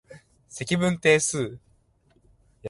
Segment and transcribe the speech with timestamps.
[0.49, 1.59] 積分定数